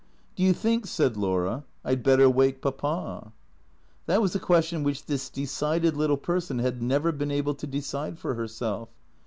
"Do 0.35 0.41
you 0.41 0.51
think," 0.51 0.87
said 0.87 1.15
Laura, 1.15 1.63
"I'd 1.85 2.01
better 2.01 2.27
wake 2.27 2.59
Papa?" 2.59 3.33
That 4.07 4.19
was 4.19 4.33
a 4.33 4.39
question 4.39 4.81
which 4.81 5.05
this 5.05 5.29
decided 5.29 5.95
little 5.95 6.17
person 6.17 6.57
had 6.57 6.81
never 6.81 7.11
been 7.11 7.29
able 7.29 7.53
to 7.53 7.67
decide 7.67 8.17
for 8.17 8.33
herself. 8.33 8.89